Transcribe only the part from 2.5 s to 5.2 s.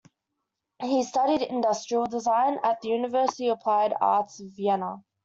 at the University of Applied Arts Vienna.